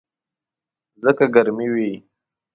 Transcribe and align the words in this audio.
ځکه 1.03 1.23
ګرمي 1.33 1.67
وي. 1.73 1.91